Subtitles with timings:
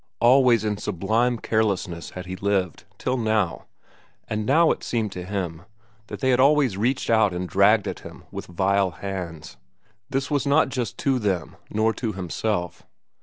[0.19, 3.65] Always in sublime carelessness had he lived, till now,
[4.27, 5.61] and now it seemed to him
[6.07, 9.57] that they had always reached out and dragged at him with vile hands.
[10.09, 12.81] This was not just to them, nor to himself.